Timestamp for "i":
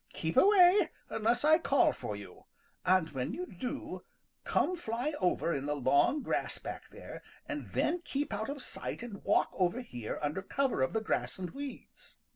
1.45-1.59